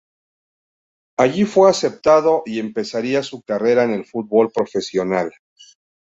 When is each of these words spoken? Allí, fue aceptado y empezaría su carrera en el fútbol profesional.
Allí, 1.19 1.45
fue 1.45 1.69
aceptado 1.69 2.41
y 2.47 2.57
empezaría 2.57 3.21
su 3.21 3.43
carrera 3.43 3.83
en 3.83 3.91
el 3.91 4.03
fútbol 4.03 4.49
profesional. 4.51 5.31